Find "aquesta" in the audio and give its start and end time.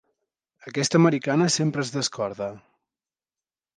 0.71-1.01